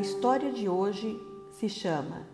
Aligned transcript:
história 0.00 0.50
de 0.50 0.68
hoje 0.68 1.20
se 1.52 1.68
chama 1.68 2.26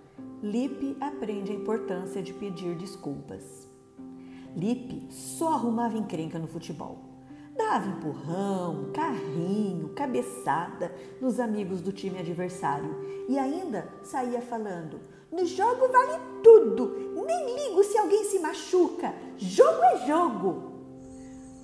Lipe 0.42 0.96
aprende 1.00 1.50
a 1.50 1.54
importância 1.54 2.22
de 2.22 2.32
pedir 2.32 2.76
desculpas. 2.76 3.66
Lipe 4.54 5.12
só 5.12 5.54
arrumava 5.54 5.98
encrenca 5.98 6.38
no 6.38 6.46
futebol. 6.46 6.98
Dava 7.56 7.88
empurrão, 7.88 8.92
carrinho, 8.92 9.88
cabeçada 9.90 10.94
nos 11.20 11.40
amigos 11.40 11.80
do 11.80 11.90
time 11.90 12.18
adversário 12.18 12.94
e 13.28 13.38
ainda 13.38 13.88
saía 14.04 14.42
falando: 14.42 15.00
No 15.32 15.44
jogo 15.44 15.88
vale 15.88 16.20
tudo, 16.44 17.14
nem 17.26 17.68
ligo 17.68 17.82
se 17.82 17.98
alguém 17.98 18.24
se 18.24 18.38
machuca, 18.38 19.12
jogo 19.36 19.82
é 19.82 20.06
jogo. 20.06 20.72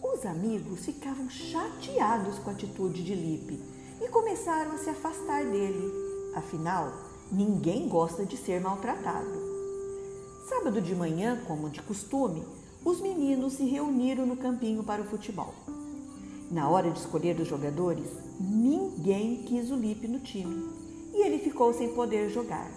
Os 0.02 0.26
amigos 0.26 0.84
ficavam 0.84 1.28
chateados 1.30 2.38
com 2.40 2.50
a 2.50 2.52
atitude 2.54 3.04
de 3.04 3.14
Lipe 3.14 3.81
e 4.02 4.08
começaram 4.08 4.72
a 4.72 4.78
se 4.78 4.90
afastar 4.90 5.44
dele. 5.44 5.92
Afinal, 6.34 6.92
ninguém 7.30 7.88
gosta 7.88 8.26
de 8.26 8.36
ser 8.36 8.60
maltratado. 8.60 9.30
Sábado 10.48 10.80
de 10.80 10.94
manhã, 10.94 11.40
como 11.46 11.70
de 11.70 11.80
costume, 11.80 12.44
os 12.84 13.00
meninos 13.00 13.54
se 13.54 13.64
reuniram 13.64 14.26
no 14.26 14.36
campinho 14.36 14.82
para 14.82 15.02
o 15.02 15.06
futebol. 15.06 15.54
Na 16.50 16.68
hora 16.68 16.90
de 16.90 16.98
escolher 16.98 17.38
os 17.38 17.46
jogadores, 17.48 18.08
ninguém 18.40 19.44
quis 19.44 19.70
o 19.70 19.76
Lipe 19.76 20.08
no 20.08 20.18
time 20.18 20.68
e 21.14 21.24
ele 21.24 21.38
ficou 21.38 21.72
sem 21.72 21.94
poder 21.94 22.28
jogar. 22.28 22.70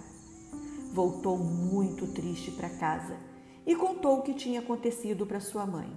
Voltou 0.93 1.37
muito 1.37 2.07
triste 2.07 2.51
para 2.51 2.69
casa 2.69 3.17
e 3.65 3.75
contou 3.75 4.19
o 4.19 4.21
que 4.21 4.33
tinha 4.33 4.59
acontecido 4.59 5.25
para 5.25 5.39
sua 5.39 5.65
mãe. 5.65 5.89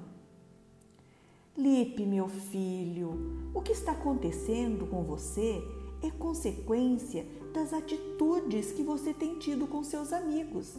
Lipe, 1.59 2.07
meu 2.07 2.29
filho, 2.29 3.51
o 3.53 3.61
que 3.61 3.73
está 3.73 3.91
acontecendo 3.91 4.87
com 4.87 5.03
você 5.03 5.61
é 6.01 6.09
consequência 6.09 7.27
das 7.53 7.73
atitudes 7.73 8.71
que 8.71 8.85
você 8.85 9.13
tem 9.13 9.41
tido 9.41 9.67
com 9.67 9.83
seus 9.83 10.13
amigos 10.13 10.77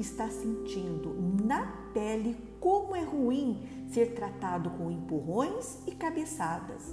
está 0.00 0.30
sentindo 0.30 1.14
na 1.44 1.66
pele 1.92 2.36
como 2.58 2.96
é 2.96 3.02
ruim 3.02 3.68
ser 3.92 4.14
tratado 4.14 4.70
com 4.70 4.90
empurrões 4.90 5.78
e 5.86 5.92
cabeçadas. 5.92 6.84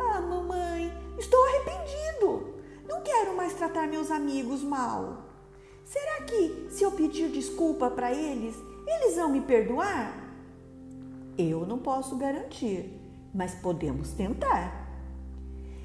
Ah, 0.00 0.20
mamãe, 0.20 0.92
estou 1.16 1.38
arrependido. 1.44 2.54
Não 2.88 3.02
quero 3.02 3.36
mais 3.36 3.52
tratar 3.54 3.86
meus 3.86 4.10
amigos 4.10 4.64
mal. 4.64 5.28
Será 5.84 6.22
que 6.22 6.66
se 6.70 6.82
eu 6.82 6.90
pedir 6.90 7.30
desculpa 7.30 7.88
para 7.88 8.12
eles, 8.12 8.56
eles 8.84 9.14
vão 9.14 9.30
me 9.30 9.42
perdoar? 9.42 10.27
Eu 11.38 11.64
não 11.64 11.78
posso 11.78 12.16
garantir, 12.16 13.00
mas 13.32 13.54
podemos 13.54 14.10
tentar. 14.10 14.88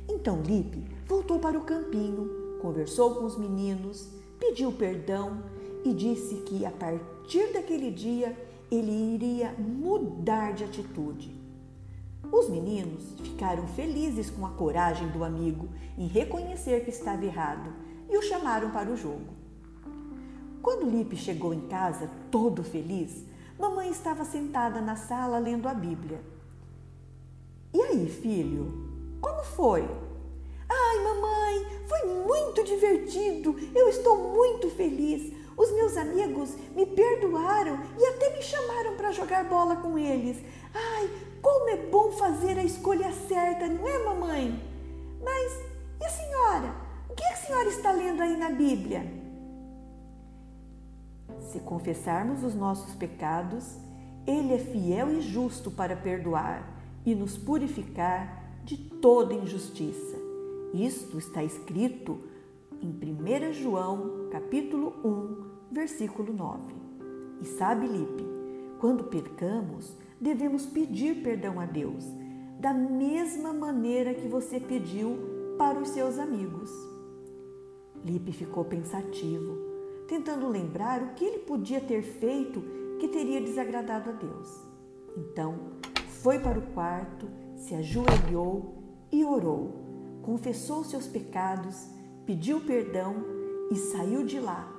Então 0.10 0.42
Lipe 0.42 0.84
voltou 1.06 1.38
para 1.38 1.60
o 1.60 1.64
campinho, 1.64 2.58
conversou 2.60 3.14
com 3.14 3.26
os 3.26 3.38
meninos, 3.38 4.10
pediu 4.40 4.72
perdão 4.72 5.44
e 5.86 5.94
disse 5.94 6.38
que 6.38 6.66
a 6.66 6.72
partir 6.72 7.54
daquele 7.54 7.92
dia 7.92 8.36
ele 8.72 9.14
iria 9.14 9.54
mudar 9.54 10.54
de 10.54 10.64
atitude. 10.64 11.36
Os 12.32 12.50
meninos 12.50 13.14
ficaram 13.22 13.68
felizes 13.68 14.32
com 14.32 14.44
a 14.48 14.50
coragem 14.50 15.08
do 15.10 15.24
amigo 15.24 15.70
em 15.96 16.08
reconhecer 16.08 16.84
que 16.84 16.90
estava 16.90 17.24
errado 17.24 17.72
e 18.10 18.18
o 18.18 18.24
chamaram 18.24 18.72
para 18.72 18.90
o 18.90 18.98
jogo. 18.98 19.44
Quando 20.64 20.90
Lipe 20.90 21.16
chegou 21.16 21.54
em 21.54 21.68
casa, 21.68 22.10
todo 22.32 22.64
feliz, 22.64 23.24
mamãe 23.64 23.90
estava 23.90 24.26
sentada 24.26 24.82
na 24.82 24.98
sala 24.98 25.40
lendo 25.40 25.70
a 25.70 25.74
Bíblia. 25.74 26.20
E 27.74 27.82
aí, 27.82 28.10
filho, 28.10 28.74
como 29.22 29.42
foi? 29.42 29.88
Ai, 30.70 31.00
mamãe, 31.02 31.66
foi 31.88 32.10
muito 32.26 32.62
divertido. 32.66 33.56
Eu 33.74 33.88
estou 33.88 34.18
muito 34.34 34.70
feliz. 34.70 35.32
Os 35.56 35.72
meus 35.72 35.96
amigos 35.96 36.50
me 36.76 36.86
perdoaram 36.86 37.80
e 37.98 38.06
até 38.06 38.36
me 38.36 38.42
chamaram 38.42 38.98
para 38.98 39.12
jogar 39.12 39.46
bola 39.46 39.78
com 39.78 39.98
eles. 39.98 40.38
Ai, 40.74 41.10
como 41.42 41.70
é 41.70 41.78
bom 41.78 42.12
fazer 42.12 42.58
a 42.58 42.66
escolha 42.66 43.14
certa, 43.30 43.68
não 43.68 43.88
é, 43.88 43.98
mamãe? 44.00 44.62
Mas 45.24 45.54
e 46.02 46.06
a 46.06 46.10
senhora? 46.10 46.76
O 47.10 47.14
que 47.14 47.24
a 47.24 47.36
senhora 47.38 47.70
está 47.70 47.94
lendo 47.94 48.22
aí 48.24 48.36
na 48.36 48.50
Bíblia? 48.50 49.23
Se 51.54 51.60
confessarmos 51.60 52.44
os 52.44 52.56
nossos 52.56 52.96
pecados, 52.96 53.78
Ele 54.26 54.56
é 54.56 54.58
fiel 54.58 55.14
e 55.14 55.22
justo 55.22 55.70
para 55.70 55.96
perdoar 55.96 56.68
e 57.06 57.14
nos 57.14 57.38
purificar 57.38 58.44
de 58.64 58.76
toda 58.76 59.36
injustiça. 59.36 60.18
Isto 60.74 61.20
está 61.20 61.44
escrito 61.44 62.22
em 62.82 62.90
1 62.90 63.54
João, 63.54 64.30
capítulo 64.32 64.96
1, 65.06 65.72
versículo 65.72 66.34
9. 66.34 66.74
E 67.40 67.46
sabe, 67.46 67.86
Lipe, 67.86 68.26
quando 68.80 69.04
pecamos, 69.04 69.96
devemos 70.20 70.66
pedir 70.66 71.22
perdão 71.22 71.60
a 71.60 71.68
Deus, 71.68 72.04
da 72.60 72.74
mesma 72.74 73.54
maneira 73.54 74.16
que 74.16 74.28
você 74.28 74.60
pediu 74.60 75.56
para 75.56 75.80
os 75.80 75.90
seus 75.90 76.18
amigos. 76.18 76.72
Lipe 78.04 78.32
ficou 78.32 78.66
pensativo, 78.66 79.73
tentando 80.08 80.48
lembrar 80.48 81.02
o 81.02 81.14
que 81.14 81.26
ele 81.26 81.40
podia 81.40 81.82
ter 81.82 82.02
feito 82.02 82.64
que 83.00 83.08
teria 83.08 83.42
desagradado 83.42 84.10
a 84.10 84.14
Deus. 84.14 84.50
Então, 85.18 85.74
foi 86.22 86.40
para 86.40 86.60
o 86.60 86.74
quarto, 86.74 87.28
se 87.56 87.76
ajoelhou 87.76 88.84
e 89.12 89.24
orou. 89.24 89.82
Confessou 90.22 90.84
seus 90.84 91.08
pecados 91.08 91.94
pediu 92.26 92.62
perdão 92.62 93.16
e 93.72 93.76
saiu 93.76 94.26
de 94.26 94.40
lá, 94.40 94.72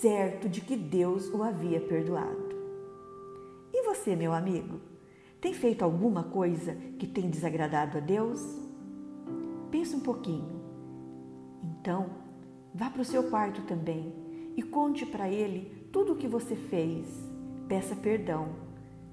certo 0.00 0.48
de 0.48 0.60
que 0.60 0.76
Deus 0.76 1.28
o 1.32 1.42
havia 1.42 1.80
perdoado. 1.80 2.56
E 3.72 3.82
você, 3.84 4.16
meu 4.16 4.32
amigo, 4.32 4.80
tem 5.40 5.52
feito 5.52 5.82
alguma 5.82 6.24
coisa 6.24 6.74
que 6.98 7.06
tem 7.06 7.28
desagradado 7.28 7.98
a 7.98 8.00
Deus? 8.00 8.40
Pense 9.70 9.94
um 9.94 10.00
pouquinho. 10.00 10.58
Então, 11.62 12.10
vá 12.74 12.90
para 12.90 13.02
o 13.02 13.04
seu 13.04 13.24
quarto 13.24 13.62
também 13.62 14.27
e 14.58 14.62
conte 14.62 15.06
para 15.06 15.30
ele 15.30 15.86
tudo 15.92 16.14
o 16.14 16.16
que 16.16 16.26
você 16.26 16.56
fez. 16.56 17.06
Peça 17.68 17.94
perdão. 17.94 18.56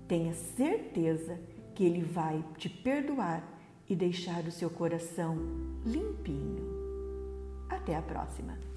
Tenha 0.08 0.34
certeza 0.34 1.40
que 1.76 1.86
ele 1.86 2.02
vai 2.02 2.44
te 2.58 2.68
perdoar 2.68 3.44
e 3.88 3.96
deixar 3.96 4.44
o 4.46 4.52
seu 4.52 4.72
coração 4.72 5.38
limpinho. 5.86 6.66
Até 7.70 7.96
a 7.96 8.02
próxima! 8.02 8.75